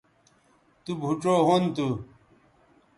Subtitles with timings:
[0.83, 1.87] تو بھوڇؤ ھُن تھو